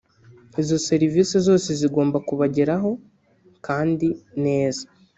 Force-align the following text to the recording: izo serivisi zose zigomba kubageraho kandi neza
izo 0.61 0.77
serivisi 0.87 1.35
zose 1.47 1.69
zigomba 1.79 2.17
kubageraho 2.27 2.89
kandi 3.65 4.07
neza 4.45 4.85